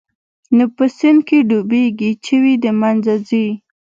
نو 0.55 0.65
په 0.75 0.85
سيند 0.97 1.21
کښې 1.27 1.39
ډوبېږي 1.49 2.11
چوي 2.25 2.53
د 2.63 2.65
منځه 2.81 3.15
ځي. 3.27 3.47